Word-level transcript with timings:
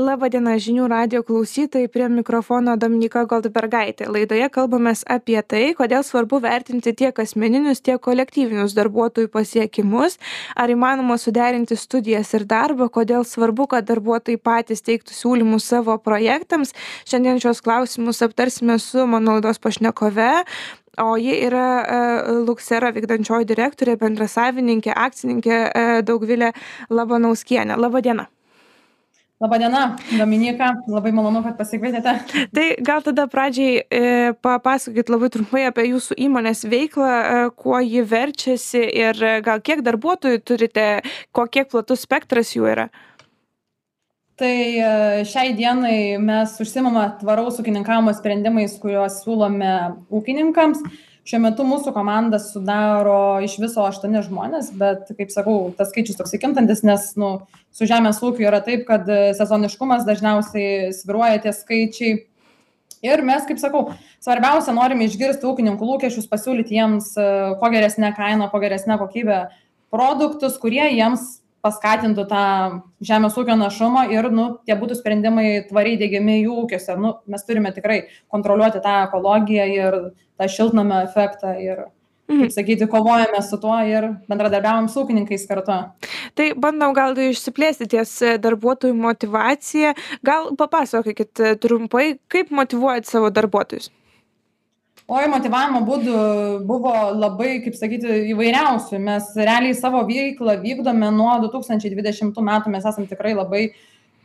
Labadiena 0.00 0.54
žinių 0.56 0.86
radio 0.88 1.20
klausytojai, 1.26 1.88
prie 1.92 2.06
mikrofono 2.08 2.72
Dominika 2.80 3.26
Goldbergaitė. 3.28 4.06
Laidoje 4.08 4.46
kalbamės 4.52 5.02
apie 5.12 5.36
tai, 5.44 5.74
kodėl 5.76 6.04
svarbu 6.06 6.38
vertinti 6.40 6.94
tiek 6.96 7.18
asmeninius, 7.20 7.82
tiek 7.84 8.00
kolektyvinius 8.00 8.72
darbuotojų 8.78 9.28
pasiekimus, 9.34 10.16
ar 10.56 10.72
įmanoma 10.72 11.18
suderinti 11.20 11.76
studijas 11.76 12.32
ir 12.38 12.46
darbą, 12.48 12.88
kodėl 12.88 13.26
svarbu, 13.28 13.68
kad 13.74 13.90
darbuotojai 13.90 14.40
patys 14.40 14.80
teiktų 14.88 15.18
siūlymus 15.18 15.68
savo 15.68 15.98
projektams. 16.00 16.72
Šiandien 17.04 17.42
šios 17.44 17.60
klausimus 17.60 18.24
aptarsime 18.24 18.80
su 18.80 19.04
mano 19.04 19.36
laidos 19.36 19.60
pašnekove, 19.60 20.32
o 21.04 21.12
ji 21.20 21.36
yra 21.44 21.68
e, 21.84 22.02
Luksera 22.48 22.94
vykdančioji 22.96 23.52
direktorė, 23.52 24.00
bendrasavininkė, 24.00 24.96
akcininkė 24.96 25.56
e, 25.60 25.88
Daugvilė 26.08 26.54
Labanauskienė. 26.88 27.76
Labadiena. 27.76 28.30
Labadiena, 29.40 29.96
Dominika, 30.18 30.66
labai 30.84 31.14
malonu, 31.16 31.40
kad 31.40 31.54
pasikvietėte. 31.56 32.12
Tai 32.52 32.64
gal 32.84 33.00
tada 33.06 33.24
pradžiai 33.32 33.78
e, 33.80 34.00
papasakokit 34.44 35.08
labai 35.08 35.30
trumpai 35.32 35.62
apie 35.70 35.86
jūsų 35.86 36.18
įmonės 36.26 36.66
veiklą, 36.68 37.08
e, 37.08 37.46
kuo 37.56 37.80
ji 37.80 38.02
verčiasi 38.04 38.84
ir 38.84 39.16
e, 39.24 39.38
gal 39.46 39.62
kiek 39.64 39.80
darbuotojų 39.86 40.42
turite, 40.44 40.86
kokiek 41.32 41.72
platus 41.72 42.04
spektras 42.04 42.52
jų 42.52 42.68
yra. 42.68 42.90
Tai 44.36 44.52
e, 44.52 45.24
šiai 45.24 45.56
dienai 45.56 45.96
mes 46.20 46.60
užsimame 46.60 47.06
tvaraus 47.24 47.62
ūkininkavimo 47.64 48.12
sprendimais, 48.20 48.76
kuriuos 48.84 49.22
siūlome 49.24 49.72
ūkininkams. 50.20 50.84
E, 50.84 51.09
šiuo 51.30 51.40
metu 51.44 51.64
mūsų 51.66 51.92
komandą 51.94 52.40
sudaro 52.42 53.38
iš 53.44 53.54
viso 53.62 53.84
aštuoni 53.86 54.22
žmonės 54.26 54.72
bet 54.78 55.12
kaip 55.14 55.30
sakau 55.30 55.70
tas 55.78 55.92
skaičius 55.92 56.18
toksai 56.18 56.40
kintantis 56.42 56.82
nes 56.86 57.12
nu 57.20 57.30
su 57.76 57.86
žemės 57.86 58.18
ūkiu 58.26 58.48
yra 58.48 58.58
taip 58.66 58.82
kad 58.88 59.06
sezoniškumas 59.38 60.02
dažniausiai 60.08 60.90
svyruoja 60.96 61.38
tie 61.44 61.54
skaičiai. 61.54 62.18
Ir 63.06 63.22
mes 63.24 63.46
kaip 63.48 63.60
sakau 63.62 63.94
svarbiausia 64.20 64.74
norime 64.76 65.06
išgirsti 65.06 65.46
ūkininkų 65.48 65.86
lūkesčius 65.92 66.26
pasiūlyti 66.28 66.76
jiems 66.76 67.14
kuo 67.62 67.70
geresne 67.72 68.10
kaina 68.16 68.50
kuo 68.50 68.60
geresne 68.60 68.98
kokybe 69.00 69.44
produktus 69.94 70.58
kurie 70.60 70.84
jiems 70.90 71.39
paskatintų 71.64 72.24
tą 72.30 72.44
žemės 73.04 73.36
ūkio 73.40 73.56
našumą 73.60 74.06
ir 74.12 74.30
nu 74.32 74.48
tie 74.66 74.76
būtų 74.80 74.98
sprendimai 75.00 75.46
tvariai 75.68 76.00
diegiami 76.00 76.40
jų 76.40 76.56
ūkiuose. 76.64 76.96
Nu 77.00 77.14
mes 77.30 77.46
turime 77.46 77.72
tikrai 77.76 78.02
kontroliuoti 78.32 78.82
tą 78.84 78.96
ekologiją 79.06 79.66
ir 79.74 79.98
tą 80.40 80.48
šiltnamio 80.48 81.02
efektą 81.04 81.54
ir 81.60 81.86
kaip 82.30 82.38
mhm. 82.38 82.50
sakyti 82.54 82.86
kovojame 82.86 83.42
su 83.42 83.58
tuo 83.60 83.76
ir 83.82 84.06
bendradarbiaujam 84.30 84.88
su 84.88 85.02
ūkininkais 85.02 85.46
kartu. 85.50 85.78
Tai 86.38 86.46
bandom 86.62 86.94
gal 86.94 87.18
išsiplėsti 87.18 87.88
ties 87.90 88.12
darbuotojų 88.42 88.94
motyvacija 88.94 89.96
gal 90.26 90.52
papasakokit 90.58 91.42
trumpai 91.62 92.12
kaip 92.30 92.52
motyvuojat 92.54 93.10
savo 93.10 93.32
darbuotojus 93.34 93.90
oi 95.10 95.26
motyvavimo 95.30 95.80
būdų 95.86 96.18
buvo 96.68 96.92
labai 97.18 97.58
kaip 97.64 97.76
sakyti 97.78 98.30
įvairiausių. 98.32 99.00
Mes 99.02 99.30
realiai 99.38 99.74
savo 99.74 100.04
veiklą 100.08 100.56
vykdome 100.62 101.10
nuo 101.14 101.32
du 101.42 101.50
tūkstančiai 101.54 101.92
dvidešimtų 101.94 102.44
metų. 102.46 102.72
Mes 102.74 102.86
esam 102.86 103.08
tikrai 103.10 103.34
labai 103.34 103.64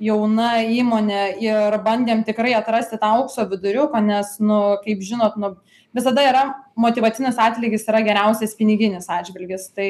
jauna 0.02 0.50
įmonė 0.66 1.24
ir 1.44 1.78
bandėm 1.86 2.26
tikrai 2.28 2.56
atrasti 2.58 3.00
tą 3.00 3.14
aukso 3.20 3.46
viduriuką 3.50 4.02
nes 4.04 4.36
nu 4.44 4.60
kaip 4.84 5.04
žinot 5.06 5.38
nu 5.40 5.56
visada 5.96 6.26
yra 6.28 6.44
motyvacinis 6.76 7.38
atlygis 7.40 7.88
yra 7.88 8.02
geriausias 8.04 8.56
piniginis 8.60 9.08
atžvilgis. 9.12 9.70
Tai 9.76 9.90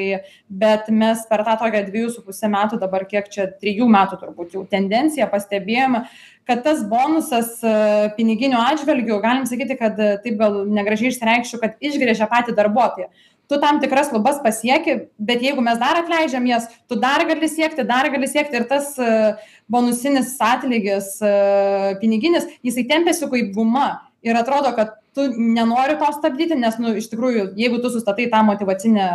bet 0.62 0.88
mes 0.94 1.24
per 1.30 1.42
tą 1.46 1.56
tokią 1.64 1.82
dviejų 1.88 2.12
su 2.14 2.22
puse 2.26 2.50
metų 2.52 2.78
dabar 2.82 3.06
kiek 3.10 3.28
čia 3.32 3.48
trijų 3.50 3.88
metų 3.90 4.20
turbūt 4.22 4.54
jau 4.54 4.64
tendenciją 4.70 5.26
pastebėjome 5.32 6.06
kad 6.46 6.62
tas 6.62 6.84
bonusas 6.86 7.56
e, 7.66 7.72
piniginiu 8.14 8.60
atžvilgiu 8.62 9.18
galim 9.22 9.48
sakyti 9.50 9.74
kad 9.80 9.98
taip 9.98 10.36
gal 10.38 10.60
negražiai 10.70 11.10
išsireikšiu 11.10 11.58
kad 11.62 11.74
išgręžia 11.82 12.30
patį 12.30 12.54
darbuotoją 12.54 13.10
tu 13.48 13.60
tam 13.60 13.80
tikras 13.80 14.10
lubas 14.12 14.40
pasieki 14.42 15.08
bet 15.18 15.42
jeigu 15.42 15.62
mes 15.62 15.78
dar 15.78 16.00
atleidžiam 16.02 16.46
jas 16.46 16.68
tu 16.88 16.96
dar 16.96 17.24
gali 17.28 17.48
siekti 17.48 17.86
dar 17.86 18.08
gali 18.10 18.28
siekti. 18.28 18.56
Ir 18.56 18.68
tas 18.68 18.98
e, 18.98 19.36
bonusinis 19.68 20.36
atlygis 20.40 21.16
piniginis 22.00 22.48
jisai 22.64 22.86
tempiasi 22.88 23.30
kaip 23.30 23.54
guma 23.54 23.88
ir 24.22 24.36
atrodo 24.36 24.74
kad 24.76 24.96
tu 25.14 25.28
nenori 25.36 25.98
to 25.98 26.10
stabdyti 26.18 26.58
nes 26.58 26.78
nu 26.78 26.96
iš 26.96 27.08
tikrųjų 27.12 27.52
jeigu 27.56 27.80
tu 27.82 27.90
sustatai 27.90 28.28
tą 28.32 28.42
motyvacinę 28.44 29.06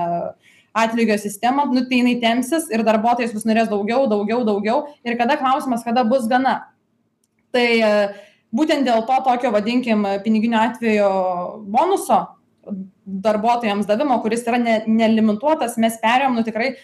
atlygio 0.73 1.17
sistemą 1.19 1.66
nu 1.73 1.83
tai 1.85 2.00
jinai 2.01 2.19
tempsis 2.22 2.69
ir 2.72 2.83
darbuotojas 2.88 3.33
vis 3.35 3.45
norės 3.45 3.69
daugiau 3.69 4.07
daugiau 4.07 4.44
daugiau. 4.47 4.83
Ir 5.03 5.17
kada 5.19 5.38
klausimas 5.38 5.83
kada 5.83 6.03
bus 6.07 6.27
gana. 6.31 6.72
Tai 7.51 7.67
būtent 8.56 8.88
dėl 8.88 9.03
to 9.07 9.17
tokio 9.27 9.51
vadinkim 9.51 10.06
piniginio 10.23 10.59
atvejo 10.61 11.11
bonuso 11.67 12.22
darbuotojams 13.06 13.88
davimo 13.89 14.19
kuris 14.22 14.44
yra 14.47 14.59
ne 14.62 14.81
nelimituotas 14.88 15.78
mes 15.81 15.95
perėjom 16.01 16.35
nu 16.38 16.44
tikrai 16.45 16.75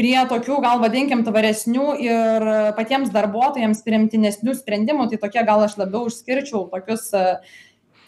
prie 0.00 0.16
tokių 0.30 0.60
gal 0.64 0.80
vadinkim 0.80 1.24
tvaresnių 1.26 1.88
ir 2.00 2.46
patiems 2.76 3.10
darbuotojams 3.12 3.82
priimtinesnių 3.84 4.54
sprendimų. 4.56 5.10
Tai 5.10 5.20
tokie 5.26 5.42
gal 5.44 5.66
aš 5.66 5.76
labiau 5.80 6.06
išskirčiau 6.08 6.68
tokius 6.72 7.10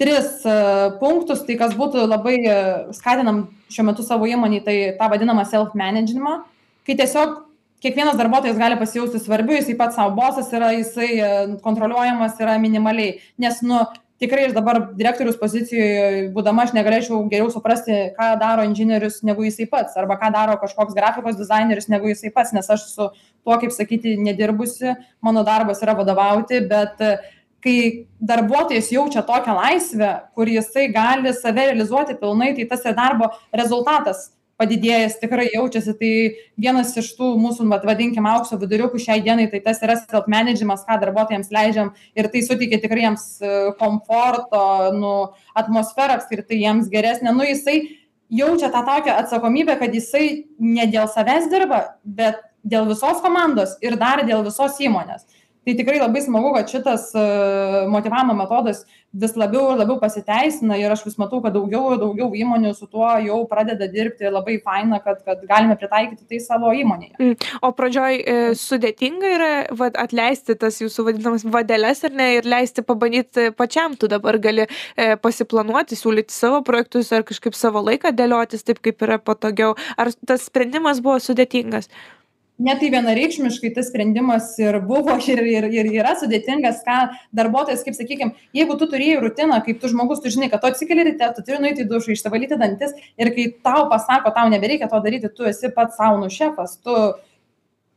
tris 0.01 0.31
e, 0.49 0.57
punktus. 1.03 1.45
Tai 1.47 1.59
kas 1.61 1.77
būtų 1.77 2.07
labai 2.07 2.37
e, 2.41 2.59
skatinam 2.97 3.45
šiuo 3.73 3.87
metu 3.91 4.07
savo 4.07 4.29
įmonėj 4.31 4.65
tai 4.65 4.77
tą 4.99 5.11
vadinamą 5.13 5.45
self 5.49 5.77
menedžinimą 5.79 6.39
kai 6.87 6.97
tiesiog 6.99 7.43
kiekvienas 7.83 8.17
darbuotojas 8.19 8.59
gali 8.59 8.79
pasijausti 8.79 9.21
svarbiu 9.23 9.59
jisai 9.59 9.77
pats 9.79 9.99
sau 9.99 10.09
bosas 10.15 10.51
yra 10.55 10.73
jisai 10.75 11.59
kontroliuojamas 11.65 12.41
yra 12.41 12.57
minimaliai. 12.63 13.19
Nes 13.43 13.61
nu 13.67 13.83
tikrai 14.23 14.47
aš 14.47 14.55
dabar 14.55 14.79
direktoriaus 14.95 15.39
pozicijoj 15.41 16.29
būdama 16.37 16.67
aš 16.67 16.73
negalėčiau 16.77 17.19
geriau 17.31 17.51
suprasti 17.51 17.97
ką 18.15 18.29
daro 18.39 18.65
inžinierius 18.69 19.21
negu 19.27 19.47
jisai 19.49 19.67
pats 19.73 19.99
arba 19.99 20.19
ką 20.21 20.31
daro 20.35 20.55
kažkoks 20.63 20.95
grafikos 20.99 21.39
dizaineris 21.41 21.91
negu 21.91 22.13
jisai 22.13 22.31
pats 22.35 22.55
nes 22.55 22.71
aš 22.71 22.87
su 22.93 23.09
tuo 23.43 23.59
kaip 23.63 23.75
sakyti 23.75 24.15
nedirbusi 24.23 24.95
mano 25.27 25.43
darbas 25.49 25.83
yra 25.83 25.97
vadovauti 25.99 26.61
bet 26.71 27.03
kai 27.63 27.77
darbuotojas 28.33 28.93
jaučia 28.95 29.25
tokią 29.27 29.57
laisvę 29.59 30.13
kur 30.39 30.51
jisai 30.51 30.87
gali 30.95 31.35
save 31.35 31.67
realizuoti 31.73 32.19
pilnai 32.23 32.53
tai 32.59 32.69
tas 32.71 32.87
ir 32.87 32.95
darbo 32.99 33.31
rezultatas 33.63 34.29
padidėjęs 34.63 35.19
tikrai 35.21 35.49
jaučiasi. 35.53 35.97
Tai 35.99 36.13
vienas 36.65 36.95
iš 37.03 37.11
tų 37.19 37.33
mūsų 37.43 37.67
vat 37.73 37.87
vadinkim 37.89 38.29
aukso 38.31 38.59
viduriukų 38.61 39.03
šiai 39.03 39.21
dienai 39.27 39.49
tai 39.53 39.63
tas 39.67 39.83
yra 39.85 39.99
self 40.01 40.31
menedžimas 40.31 40.87
ką 40.89 41.01
darbuotojams 41.03 41.51
leidžiam. 41.55 41.93
Ir 42.17 42.31
tai 42.33 42.45
suteikia 42.47 42.81
tikrai 42.83 43.09
jiems 43.09 43.27
e, 43.43 43.57
komforto 43.81 44.63
nu 44.97 45.17
atmosferą 45.59 46.21
apskritai 46.21 46.63
jiems 46.63 46.89
geresnę. 46.93 47.35
Nu 47.35 47.45
jisai 47.49 47.83
jaučia 48.33 48.71
tą 48.73 48.87
tokią 48.87 49.13
atsakomybę 49.13 49.77
kad 49.77 49.95
jisai 49.95 50.47
ne 50.59 50.87
dėl 50.89 51.11
savęs 51.13 51.51
dirba 51.53 51.83
bet 52.05 52.41
dėl 52.63 52.87
visos 52.89 53.21
komandos 53.23 53.77
ir 53.85 53.99
dar 54.01 54.23
dėl 54.27 54.45
visos 54.47 54.79
įmonės 54.81 55.27
tai 55.65 55.75
tikrai 55.79 56.01
labai 56.01 56.23
smagu 56.23 56.53
kad 56.57 56.71
šitas 56.71 57.13
e, 57.15 57.23
motyvavimo 57.91 58.35
metodas 58.35 58.83
vis 59.13 59.35
labiau 59.37 59.73
ir 59.73 59.79
labiau 59.83 59.99
pasiteisina 60.01 60.79
ir 60.81 60.93
aš 60.93 61.05
vis 61.07 61.19
matau 61.21 61.43
kad 61.45 61.55
daugiau 61.55 61.93
ir 61.93 62.01
daugiau 62.01 62.31
įmonių 62.43 62.73
su 62.75 62.89
tuo 62.91 63.07
jau 63.23 63.39
pradeda 63.51 63.87
dirbti 63.93 64.31
labai 64.33 64.57
faina 64.65 64.99
kad 65.05 65.21
kad 65.27 65.45
galime 65.49 65.77
pritaikyti 65.79 66.27
tai 66.29 66.41
savo 66.41 66.73
įmonėje. 66.75 67.15
Mm. 67.19 67.37
o 67.63 67.73
pradžioj 67.79 68.19
e, 68.19 68.39
sudėtinga 68.59 69.35
yra 69.37 69.51
vat 69.79 69.99
atleisti 70.01 70.57
tas 70.59 70.81
jūsų 70.83 71.07
vadinamas 71.11 71.45
vadeles 71.45 72.03
ar 72.09 72.17
ne 72.23 72.31
ir 72.39 72.49
leisti 72.49 72.83
pabandyt 72.87 73.43
pačiam 73.59 73.95
tu 73.97 74.11
dabar 74.11 74.41
gali 74.43 74.67
e, 74.67 75.13
pasiplanuoti 75.27 75.99
siūlyti 75.99 76.35
savo 76.35 76.63
projektus 76.67 77.13
ar 77.13 77.27
kažkaip 77.29 77.55
savo 77.59 77.85
laiką 77.85 78.15
dėliotis 78.17 78.67
taip 78.67 78.83
kaip 78.83 79.07
yra 79.07 79.21
patogiau. 79.23 79.77
Ar 80.01 80.11
tas 80.27 80.49
sprendimas 80.49 81.05
buvo 81.05 81.21
sudėtingas 81.23 81.91
ne 82.63 82.75
tai 82.79 82.91
vienareikšmiškai 82.95 83.73
tas 83.77 83.89
sprendimas 83.91 84.53
ir 84.63 84.79
buvo 84.87 85.17
ir 85.33 85.43
ir 85.43 85.67
ir 85.81 85.91
yra 85.99 86.15
sudėtingas 86.21 86.83
ką 86.87 86.99
darbuotojas 87.39 87.83
kaip 87.87 87.99
sakykim 87.99 88.33
jeigu 88.59 88.77
tu 88.79 88.89
turėjai 88.93 89.21
rutiną 89.25 89.59
kaip 89.67 89.83
tu 89.83 89.91
žmogus 89.93 90.23
tu 90.23 90.33
žinai 90.35 90.51
kad 90.53 90.63
tu 90.63 90.71
atsikeli 90.71 91.09
ryte 91.11 91.33
tu 91.37 91.45
turi 91.49 91.61
nueiti 91.65 91.85
į 91.87 91.91
dušą 91.91 92.15
išsivalyti 92.17 92.61
dantis 92.63 92.95
ir 93.19 93.33
kai 93.37 93.49
tau 93.67 93.89
pasako 93.93 94.35
tau 94.37 94.49
nebereikia 94.55 94.91
to 94.93 95.03
daryti 95.05 95.33
tu 95.37 95.49
esi 95.51 95.73
pats 95.75 95.99
sau 95.99 96.17
nu 96.23 96.31
šefas 96.31 96.79
tu 96.87 96.97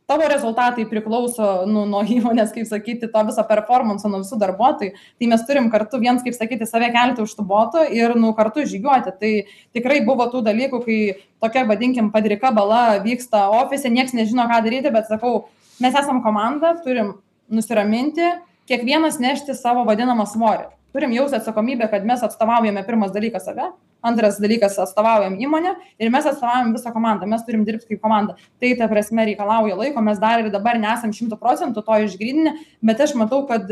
tavo 0.06 0.22
rezultatai 0.28 0.86
priklauso 0.86 1.66
nu 1.66 1.82
nuo 1.90 2.00
įmonės 2.06 2.52
kaip 2.54 2.68
sakyti 2.68 3.08
to 3.10 3.22
viso 3.26 3.42
performanso 3.48 4.10
nuo 4.10 4.20
visų 4.22 4.38
darbuotojų. 4.38 4.92
Tai 4.94 5.30
mes 5.32 5.44
turim 5.48 5.66
kartu 5.72 5.98
viens 6.02 6.22
kaip 6.22 6.36
sakyti 6.36 6.68
save 6.68 6.92
kelti 6.94 7.24
už 7.24 7.34
tų 7.34 7.46
botų 7.50 7.82
ir 7.94 8.14
nu 8.18 8.30
kartu 8.38 8.62
žygiuoti. 8.70 9.14
Tai 9.20 9.32
tikrai 9.74 10.00
buvo 10.06 10.28
tų 10.30 10.44
dalykų 10.46 10.82
kai 10.84 10.98
tokia 11.42 11.66
vadinkim 11.66 12.12
padrika 12.14 12.52
bala 12.54 13.00
vyksta 13.02 13.48
ofise 13.58 13.90
nieks 13.90 14.14
nežino 14.14 14.46
ką 14.46 14.62
daryti 14.62 14.94
bet 14.94 15.10
sakau 15.10 15.48
mes 15.82 15.98
esam 15.98 16.22
komanda 16.22 16.76
turim 16.84 17.16
nusiraminti 17.50 18.30
kiekvienas 18.70 19.18
nešti 19.22 19.58
savo 19.58 19.82
vadinamą 19.90 20.28
svorį. 20.30 20.70
Turim 20.94 21.12
jausti 21.12 21.40
atsakomybę 21.40 21.90
kad 21.90 22.06
mes 22.06 22.22
atstovaujame 22.22 22.86
pirmas 22.86 23.10
dalykas 23.14 23.50
save 23.50 23.72
antras 24.02 24.40
dalykas 24.42 24.78
atstovaujam 24.82 25.38
įmonę 25.40 25.74
ir 25.98 26.10
mes 26.12 26.26
atstovaujam 26.28 26.74
visą 26.76 26.92
komandą 26.94 27.28
mes 27.30 27.44
turim 27.46 27.64
dirbt 27.66 27.86
kaip 27.88 28.00
komanda. 28.02 28.36
Tai 28.60 28.72
ta 28.78 28.88
prasme 28.90 29.26
reikalauja 29.28 29.76
laiko 29.78 30.04
mes 30.04 30.20
dar 30.22 30.44
ir 30.44 30.50
dabar 30.54 30.78
nesam 30.82 31.14
šimtu 31.16 31.38
procentų 31.40 31.84
to 31.86 31.98
išgryninę 32.06 32.56
bet 32.82 33.00
aš 33.00 33.16
matau 33.18 33.44
kad 33.48 33.68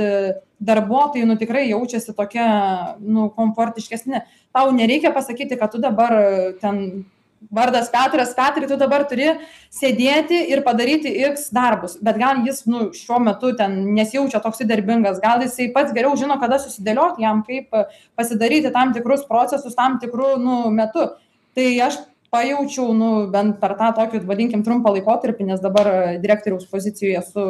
darbuotojai 0.65 1.27
nu 1.29 1.37
tikrai 1.37 1.67
jaučiasi 1.69 2.15
tokie 2.17 2.45
nu 3.01 3.29
komfortiškesni. 3.37 4.23
Tau 4.55 4.71
nereikia 4.73 5.13
pasakyti 5.15 5.59
kad 5.61 5.73
tu 5.73 5.83
dabar 5.83 6.15
ten 6.61 7.05
vardas 7.51 7.91
petras 7.91 8.35
petrai 8.35 8.69
tu 8.69 8.77
dabar 8.81 9.05
turi 9.09 9.29
sėdėti 9.75 10.41
ir 10.53 10.63
padaryti 10.67 11.13
iks 11.29 11.51
darbus. 11.55 11.99
Bet 12.03 12.19
gal 12.21 12.43
jis 12.47 12.65
nu 12.71 12.89
šiuo 12.97 13.21
metu 13.25 13.53
ten 13.59 13.77
nesijaučia 13.97 14.41
toksai 14.45 14.69
darbingas 14.71 15.21
gal 15.23 15.43
jisai 15.45 15.71
pats 15.75 15.95
geriau 15.97 16.17
žino 16.21 16.39
kada 16.41 16.59
susidėliot 16.63 17.21
jam 17.23 17.45
kaip 17.47 17.71
pasidaryti 18.17 18.73
tam 18.75 18.95
tikrus 18.97 19.27
procesus 19.29 19.77
tam 19.79 19.99
tikru 20.03 20.37
nu 20.43 20.59
metu. 20.71 21.11
Tai 21.55 21.69
aš 21.87 22.01
pajaučiau 22.35 22.93
nu 22.99 23.11
bent 23.31 23.61
per 23.63 23.77
tą 23.79 23.93
tokį 23.99 24.25
vadinkim 24.27 24.65
trumpą 24.67 24.95
laikotarpį 24.97 25.51
nes 25.53 25.61
dabar 25.63 25.91
direktoriaus 26.23 26.67
pozicijoj 26.71 27.21
esu 27.21 27.45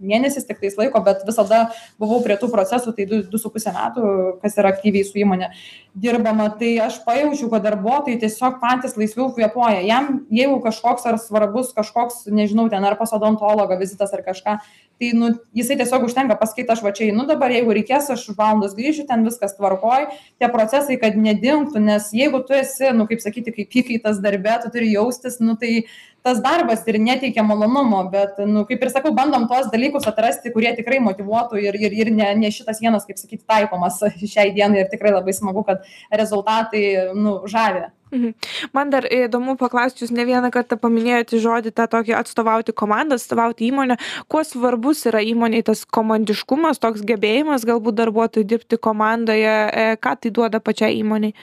mėnesis 0.00 0.46
tiktais 0.48 0.76
laiko 0.78 1.00
bet 1.04 1.24
visada 1.26 1.66
buvau 2.00 2.20
prie 2.24 2.36
tų 2.40 2.50
procesų 2.52 2.94
tai 2.96 3.06
du 3.10 3.22
du 3.30 3.40
su 3.40 3.50
puse 3.52 3.72
metų 3.72 4.10
kas 4.42 4.56
yra 4.60 4.72
aktyviai 4.74 5.06
su 5.06 5.18
įmone 5.22 5.50
dirbama. 5.96 6.48
Tai 6.60 6.72
aš 6.86 6.98
pajaučiau 7.06 7.50
kad 7.52 7.64
darbuotojai 7.64 8.18
tiesiog 8.20 8.58
patys 8.62 8.96
laisviau 9.00 9.30
kvėpuoja. 9.36 9.84
Jam 9.88 10.26
jeigu 10.32 10.58
kažkoks 10.64 11.06
ar 11.08 11.20
svarbus 11.22 11.72
kažkoks 11.76 12.26
nežinau 12.28 12.68
ten 12.72 12.84
ar 12.84 12.98
pas 13.00 13.12
odontologą 13.16 13.78
vizitas 13.80 14.12
ar 14.12 14.24
kažką 14.26 14.58
tai 14.96 15.12
nu 15.12 15.34
jisai 15.56 15.76
tiesiog 15.76 16.06
užtenka 16.08 16.36
pasakyt 16.40 16.70
aš 16.72 16.82
va 16.84 16.92
čia 16.96 17.10
einu 17.10 17.26
dabar 17.28 17.52
jeigu 17.52 17.74
reikės 17.76 18.08
aš 18.12 18.28
už 18.30 18.36
valandos 18.38 18.76
grįšiu 18.76 19.06
ten 19.08 19.24
viskas 19.28 19.56
tvarkoj. 19.56 20.08
Tie 20.40 20.48
procesai 20.52 20.96
kad 21.00 21.16
nedingtų 21.20 21.82
nes 21.84 22.12
jeigu 22.16 22.42
tu 22.48 22.56
esi 22.56 22.92
nu 22.96 23.08
kaip 23.08 23.24
sakyti 23.24 23.54
kaip 23.56 23.80
įkaitas 23.82 24.20
darbe 24.24 24.56
tu 24.62 24.72
turi 24.72 24.92
jaustis 24.94 25.40
nu 25.40 25.56
tai 25.60 25.86
tas 26.26 26.42
darbas 26.44 26.84
ir 26.90 26.98
neteikia 27.08 27.44
malonumo 27.46 28.02
bet 28.12 28.40
nu 28.52 28.64
kaip 28.68 28.82
ir 28.82 28.94
sakau 28.94 29.14
bandom 29.18 29.48
tuos 29.50 29.70
dalykus 29.74 30.08
atrasti 30.12 30.54
kurie 30.54 30.72
tikrai 30.78 31.02
motyvuotų 31.08 31.62
ir 31.64 31.78
ir 31.86 32.00
ir 32.04 32.14
ne 32.20 32.32
ne 32.44 32.54
šitas 32.58 32.82
vienas 32.84 33.06
kaip 33.08 33.20
sakyt 33.22 33.46
taikomas 33.52 34.02
šiai 34.34 34.50
dienai 34.56 34.84
ir 34.84 34.90
tikrai 34.94 35.14
labai 35.18 35.36
smagu 35.40 35.66
kad 35.70 35.86
rezultatai 36.22 36.86
nu 37.14 37.38
žavi 37.56 37.86
Mhm. 38.10 38.34
Man 38.72 38.90
dar 38.90 39.06
įdomu 39.10 39.56
paklausti, 39.58 40.04
jūs 40.04 40.12
ne 40.14 40.22
vieną 40.28 40.52
kartą 40.54 40.78
paminėjote 40.78 41.40
žodį 41.42 41.72
tą 41.74 41.88
tokį 41.90 42.14
atstovauti 42.14 42.74
komandą, 42.76 43.18
atstovauti 43.18 43.66
įmonę. 43.66 43.96
Kuo 44.30 44.44
svarbus 44.46 45.02
yra 45.10 45.24
įmoniai 45.26 45.64
tas 45.66 45.82
komandiškumas, 45.98 46.78
toks 46.78 47.02
gebėjimas 47.08 47.66
galbūt 47.66 47.98
darbuotojų 47.98 48.46
dirbti 48.46 48.78
komandoje, 48.78 49.56
e, 49.66 49.88
ką 49.98 50.14
tai 50.22 50.30
duoda 50.30 50.62
pačiai 50.62 51.00
įmoniai? 51.00 51.34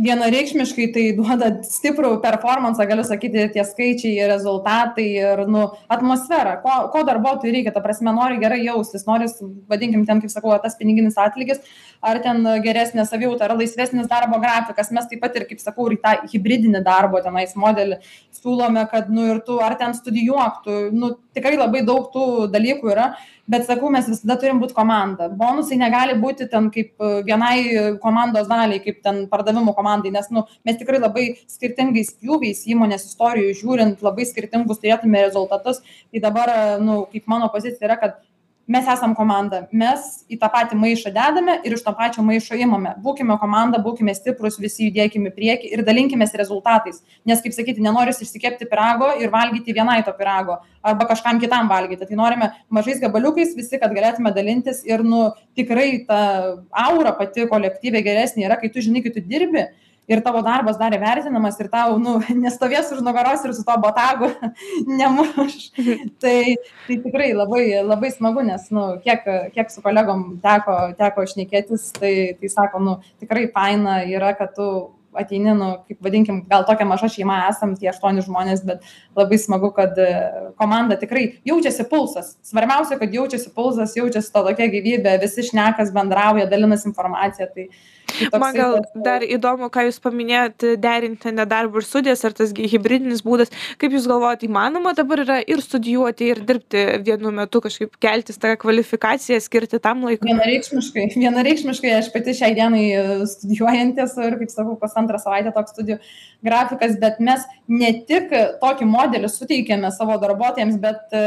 Vienareikšmiškai 0.00 0.86
tai 0.94 1.04
duoda 1.16 1.48
stiprų 1.66 2.14
performansą 2.22 2.86
galiu 2.88 3.04
sakyti 3.04 3.44
tie 3.52 3.64
skaičiai 3.66 4.28
rezultatai 4.30 5.06
ir 5.10 5.42
nu 5.50 5.66
atmosfera. 5.92 6.56
Ko 6.62 6.88
ko 6.94 7.02
darbuotojui 7.08 7.52
reikia? 7.58 7.74
Ta 7.74 7.82
prasme 7.84 8.14
nori 8.14 8.40
gerai 8.40 8.62
jaustis 8.64 9.04
noris 9.08 9.36
vadinkim 9.68 10.06
ten 10.08 10.22
kaip 10.22 10.32
sakau 10.32 10.54
tas 10.62 10.78
piniginis 10.78 11.18
atlygis 11.20 11.60
ar 12.02 12.22
ten 12.24 12.40
geresnė 12.64 13.04
savijauta 13.08 13.46
ar 13.48 13.56
laisvesnis 13.58 14.08
darbo 14.10 14.40
grafikas. 14.42 14.90
Mes 14.96 15.08
taip 15.10 15.20
pat 15.22 15.36
ir 15.36 15.46
kaip 15.50 15.60
sakau 15.60 15.90
ir 15.90 16.00
tą 16.02 16.16
hibridinį 16.32 16.82
darbo 16.86 17.20
tenais 17.24 17.52
modelį 17.56 18.00
siūlome 18.32 18.86
kad 18.90 19.12
nu 19.12 19.28
ir 19.34 19.44
tu 19.46 19.60
ar 19.60 19.76
ten 19.80 19.94
studijuok 19.98 20.64
tu 20.64 20.80
nu 20.96 21.14
tikrai 21.36 21.58
labai 21.60 21.84
daug 21.86 22.08
tų 22.14 22.48
dalykų 22.52 22.92
yra 22.96 23.12
bet 23.52 23.68
sakau 23.68 23.90
mes 23.92 24.08
visada 24.08 24.38
turim 24.40 24.60
būt 24.62 24.74
komanda. 24.76 25.28
Bonusai 25.42 25.78
negali 25.80 26.16
būti 26.22 26.48
ten 26.52 26.70
kaip 26.74 27.06
vienai 27.28 27.98
komandos 28.02 28.48
daliai 28.50 28.82
kaip 28.84 29.02
ten 29.04 29.24
pardavimų 29.32 29.76
komandai 29.76 30.12
nes 30.14 30.30
nu 30.34 30.46
mes 30.66 30.80
tikrai 30.80 31.00
labai 31.02 31.26
skirtingais 31.50 32.14
pjūviais 32.20 32.64
įmonės 32.74 33.06
istorijoj 33.10 33.56
žiūrint 33.60 34.04
labai 34.06 34.26
skirtingus 34.28 34.82
turėtume 34.82 35.24
rezultatus. 35.26 35.82
Tai 36.12 36.24
dabar 36.26 36.52
nu 36.82 37.02
kaip 37.12 37.28
mano 37.30 37.50
pozicija 37.52 37.90
yra 37.90 38.00
kad 38.00 38.20
mes 38.72 38.88
esam 38.88 39.12
komanda. 39.18 39.66
Mes 39.72 40.22
į 40.32 40.38
tą 40.40 40.48
patį 40.52 40.78
maišą 40.80 41.12
dedame 41.14 41.58
ir 41.66 41.74
iš 41.76 41.84
to 41.84 41.92
pačio 41.96 42.24
maišo 42.24 42.56
imame. 42.58 42.94
Būkime 43.04 43.36
komanda 43.40 43.80
būkime 43.82 44.14
stiprūs 44.16 44.58
visi 44.62 44.88
judėkim 44.88 45.28
į 45.28 45.34
priekį 45.36 45.72
ir 45.76 45.84
dalinkimės 45.86 46.32
rezultatais. 46.40 47.02
Nes 47.28 47.42
kaip 47.44 47.56
sakyti 47.56 47.84
nenorisi 47.84 48.24
išsikepti 48.26 48.68
pyrago 48.70 49.12
ir 49.20 49.32
valgyti 49.34 49.76
vienai 49.76 50.00
to 50.06 50.14
pyrago 50.18 50.58
arba 50.82 51.08
kažkam 51.10 51.40
kitam 51.42 51.68
valgyti. 51.70 52.08
Tai 52.08 52.20
norime 52.22 52.50
mažais 52.72 53.00
gabaliukais 53.02 53.54
visi 53.58 53.80
kad 53.82 53.92
galėtume 53.94 54.32
dalintis 54.34 54.82
ir 54.88 55.04
nu 55.04 55.28
tikrai 55.58 56.04
ta 56.08 56.22
aura 56.86 57.14
pati 57.18 57.48
kolektyve 57.50 58.02
geresnė 58.04 58.48
yra 58.48 58.60
kai 58.60 58.72
tu 58.72 58.84
žinai 58.84 59.04
kai 59.04 59.14
tu 59.14 59.20
dirbi 59.20 59.68
ir 60.08 60.22
tavo 60.24 60.42
darbas 60.42 60.78
dar 60.80 60.94
įvertinamas 60.96 61.58
ir 61.62 61.68
tau 61.72 61.98
nu 62.02 62.16
nestovės 62.44 62.90
už 62.94 63.02
nugaros 63.06 63.44
ir 63.46 63.54
su 63.56 63.64
tuo 63.66 63.76
botagu 63.82 64.30
nemuš. 65.00 65.70
Tai 66.22 66.38
tai 66.86 66.98
tikrai 67.04 67.32
labai 67.36 67.66
labai 67.82 68.12
smagu 68.14 68.44
nes 68.46 68.68
nu 68.74 68.88
kiek 69.04 69.28
kiek 69.54 69.70
su 69.70 69.84
kolegom 69.84 70.24
teko 70.42 70.78
teko 70.98 71.28
šnekėtis 71.34 71.92
tai 71.98 72.14
tai 72.40 72.52
sako 72.52 72.82
nu 72.82 72.98
tikrai 73.22 73.46
faina 73.54 74.02
yra 74.08 74.34
kad 74.38 74.56
tu 74.58 74.68
ateini 75.18 75.54
nu 75.58 75.70
kaip 75.86 75.98
vadinkim 76.04 76.42
gal 76.50 76.66
tokia 76.68 76.86
maža 76.88 77.10
šeima 77.12 77.38
esam 77.50 77.74
tie 77.78 77.90
aštuoni 77.92 78.24
žmonės 78.26 78.64
bet 78.68 78.84
labai 79.18 79.38
smagu 79.40 79.72
kad 79.76 79.98
komanda 80.60 80.98
tikrai 81.00 81.24
jaučiasi 81.48 81.88
pulsas 81.90 82.36
svarbiausia 82.48 83.00
kad 83.00 83.14
jaučiasi 83.14 83.52
pulsas 83.56 83.96
jaučiasi 83.96 84.32
ta 84.32 84.44
tokia 84.46 84.70
gyvybė 84.72 85.18
visi 85.22 85.46
šnekas 85.50 85.92
bendrauja 85.94 86.48
dalinasi 86.50 86.88
informacija 86.92 87.50
tai 87.52 87.68
Tai 88.12 88.40
Man 88.40 88.54
gal 88.56 88.76
dar 89.04 89.24
įdomu, 89.24 89.68
ką 89.72 89.86
Jūs 89.86 89.98
paminėjot, 90.04 90.66
derinti 90.82 91.32
nedarbą 91.34 91.80
ir 91.80 91.86
studijas, 91.86 92.24
ar 92.26 92.34
tas 92.36 92.52
hybridinis 92.52 93.22
būdas. 93.24 93.52
Kaip 93.80 93.94
Jūs 93.96 94.06
galvojate, 94.10 94.46
įmanoma 94.48 94.92
dabar 94.96 95.22
yra 95.24 95.38
ir 95.40 95.62
studijuoti, 95.64 96.28
ir 96.34 96.42
dirbti 96.48 96.82
vienu 97.06 97.32
metu, 97.34 97.62
kažkaip 97.64 97.96
keltis 98.02 98.40
tą 98.42 98.54
kvalifikaciją, 98.60 99.40
skirti 99.42 99.80
tam 99.82 100.04
laikui? 100.06 100.28
Vienareikšmiškai, 100.28 101.08
vienareikšmiškai 101.16 101.94
aš 101.98 102.12
pati 102.14 102.36
šiai 102.36 102.56
dienai 102.58 102.84
e, 102.90 103.04
studijuojantis 103.32 104.16
ir, 104.26 104.38
kaip 104.42 104.52
sakau, 104.52 104.76
kas 104.82 104.96
antrą 105.02 105.20
savaitę 105.22 105.52
toks 105.54 105.74
studijų 105.74 105.98
grafikas, 106.42 106.96
bet 107.02 107.20
mes 107.22 107.44
ne 107.70 107.92
tik 108.08 108.32
tokį 108.62 108.88
modelį 108.90 109.30
suteikėme 109.30 109.92
savo 109.94 110.16
darbuotojams, 110.22 110.78
bet 110.82 111.14
e, 111.14 111.22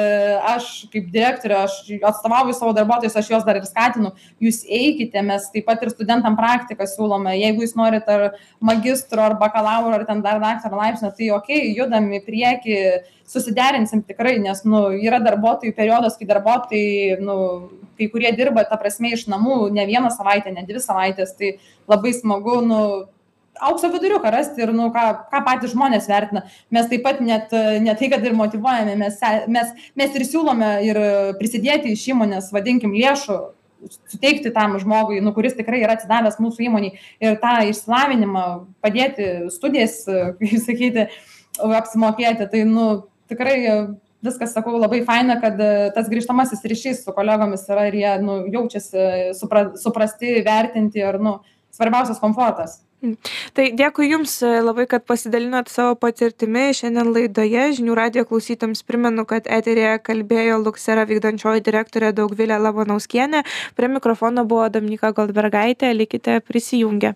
aš 0.55 0.71
kaip 0.93 1.11
direktorė, 1.13 1.61
aš 1.65 1.77
atstovauju 2.11 2.55
savo 2.57 2.73
darbuotojus, 2.75 3.15
aš 3.19 3.31
juos 3.31 3.45
dar 3.47 3.59
ir 3.59 3.67
skatinu, 3.67 4.11
jūs 4.43 4.63
eikite, 4.65 5.23
mes 5.25 5.47
taip 5.53 5.67
pat 5.69 5.83
ir 5.85 5.93
studentam 5.93 6.35
praktiką 6.39 6.87
siūlome. 6.89 7.35
Jeigu 7.39 7.63
jūs 7.63 7.75
norit 7.79 8.09
ar 8.11 8.27
magistro 8.59 9.23
ar 9.23 9.37
bakalauro 9.39 9.95
ar 9.95 10.05
ten 10.07 10.21
dar 10.21 10.39
daktaro 10.39 10.77
laipsnio 10.77 11.11
tai 11.15 11.31
okei 11.35 11.73
judam 11.75 12.07
į 12.13 12.21
priekį 12.25 12.77
susiderinsim 13.29 14.03
tikrai 14.05 14.37
nes 14.41 14.61
nu 14.67 14.87
yra 14.95 15.19
darbuotojų 15.23 15.73
periodas 15.77 16.17
kai 16.19 16.27
darbuotojai 16.29 17.17
nu 17.21 17.37
kai 17.97 18.09
kurie 18.13 18.31
dirba 18.37 18.65
ta 18.69 18.77
prasme 18.81 19.13
iš 19.15 19.25
namų 19.31 19.69
ne 19.73 19.85
vieną 19.89 20.11
savaitę 20.13 20.53
ne 20.53 20.65
dvi 20.67 20.83
savaites 20.83 21.35
tai 21.39 21.55
labai 21.89 22.13
smagu 22.13 22.61
nu 22.65 22.81
aukso 23.61 23.89
viduriuką 23.93 24.31
rasti 24.31 24.61
ir 24.61 24.73
nu 24.73 24.89
ką 24.93 25.03
ką 25.31 25.43
patys 25.45 25.73
žmonės 25.73 26.09
vertina. 26.11 26.45
Mes 26.71 26.87
taip 26.91 27.03
pat 27.05 27.21
net 27.21 27.53
ne 27.81 27.95
tai 27.95 28.09
kad 28.11 28.25
ir 28.25 28.37
motyvuojame 28.37 28.95
mes 28.99 29.19
mes 29.47 29.75
mes 29.95 30.15
ir 30.15 30.25
siūlome 30.27 30.71
ir 30.87 31.01
prisidėti 31.39 31.93
iš 31.95 32.09
įmonės 32.15 32.51
vadinkim 32.55 32.95
lėšų 32.95 33.39
suteikti 34.09 34.51
tam 34.53 34.79
žmogui 34.79 35.21
nu 35.21 35.33
kuris 35.33 35.55
tikrai 35.57 35.81
yra 35.83 35.95
atsidavęs 35.97 36.39
mūsų 36.41 36.67
įmonei 36.67 36.95
ir 37.21 37.37
tą 37.41 37.57
išsilavinimą 37.69 38.45
padėti 38.83 39.51
studijas 39.53 40.01
kaip 40.39 40.55
sakyti 40.63 41.07
apsimokėti 41.59 42.49
tai 42.51 42.63
nu 42.69 42.87
tikrai 43.29 43.57
viskas 44.25 44.55
sakau 44.55 44.79
labai 44.79 45.03
faina 45.05 45.37
kad 45.41 45.59
tas 45.95 46.09
grįžtamasis 46.09 46.65
ryšys 46.65 47.03
su 47.05 47.13
kolegomis 47.13 47.67
yra 47.69 47.87
ir 47.89 47.99
jie 47.99 48.15
nu 48.23 48.39
jaučiasi 48.53 49.35
supra 49.37 49.67
suprasti 49.81 50.39
įvertinti 50.41 51.03
ir 51.03 51.19
nu 51.21 51.37
svarbiausias 51.75 52.21
komfortas 52.23 52.79
Tai 53.57 53.65
dėkui 53.79 54.09
Jums 54.11 54.37
e, 54.45 54.51
labai, 54.65 54.85
kad 54.91 55.05
pasidalinot 55.09 55.71
savo 55.71 55.95
patirtimi 55.99 56.67
šiandien 56.77 57.11
laidoje. 57.15 57.67
Žinių 57.79 57.97
radijo 57.97 58.25
klausytams 58.29 58.85
primenu, 58.87 59.27
kad 59.29 59.49
eterėje 59.59 59.99
kalbėjo 60.05 60.61
Luksera 60.63 61.07
vykdančioji 61.09 61.65
direktorė 61.65 62.13
Daugvilė 62.15 62.59
Labanauskienė. 62.61 63.45
Prie 63.77 63.91
mikrofono 63.91 64.45
buvo 64.49 64.69
Dominika 64.69 65.13
Goldbergaitė. 65.15 65.93
Likite 65.95 66.41
prisijungę. 66.45 67.15